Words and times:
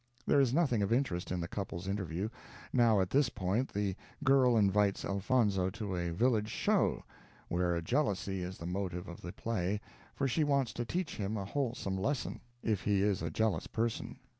There 0.25 0.39
is 0.39 0.51
nothing 0.51 0.81
of 0.81 0.91
interest 0.91 1.31
in 1.31 1.41
the 1.41 1.47
couple's 1.47 1.87
interview. 1.87 2.29
Now 2.73 3.01
at 3.01 3.11
this 3.11 3.29
point 3.29 3.71
the 3.71 3.95
girl 4.23 4.57
invites 4.57 5.05
Elfonzo 5.05 5.69
to 5.69 5.95
a 5.95 6.09
village 6.09 6.49
show, 6.49 7.03
where 7.49 7.79
jealousy 7.81 8.41
is 8.41 8.57
the 8.57 8.65
motive 8.65 9.07
of 9.07 9.21
the 9.21 9.31
play, 9.31 9.79
for 10.15 10.27
she 10.27 10.43
wants 10.43 10.73
to 10.73 10.85
teach 10.85 11.17
him 11.17 11.37
a 11.37 11.45
wholesome 11.45 11.99
lesson, 11.99 12.39
if 12.63 12.81
he 12.81 13.03
is 13.03 13.21
a 13.21 13.29
jealous 13.29 13.67
person. 13.67 14.17